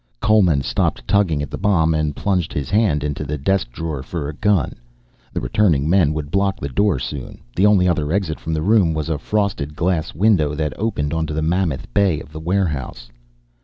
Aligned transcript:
Coleman 0.19 0.63
stopped 0.63 1.07
tugging 1.07 1.43
at 1.43 1.51
the 1.51 1.59
bomb 1.59 1.93
and 1.93 2.15
plunged 2.15 2.53
his 2.53 2.71
hand 2.71 3.03
into 3.03 3.23
the 3.23 3.37
desk 3.37 3.71
drawer 3.71 4.01
for 4.01 4.27
a 4.27 4.33
gun. 4.33 4.73
The 5.31 5.39
returning 5.41 5.87
men 5.87 6.11
would 6.15 6.31
block 6.31 6.59
the 6.59 6.69
door 6.69 6.97
soon, 6.97 7.37
the 7.55 7.67
only 7.67 7.87
other 7.87 8.11
exit 8.11 8.39
from 8.39 8.55
the 8.55 8.63
room 8.63 8.95
was 8.95 9.09
a 9.09 9.19
frosted 9.19 9.75
glass 9.75 10.15
window 10.15 10.55
that 10.55 10.73
opened 10.79 11.13
onto 11.13 11.35
the 11.35 11.43
mammoth 11.43 11.85
bay 11.93 12.19
of 12.19 12.31
the 12.31 12.39
warehouse. 12.39 13.09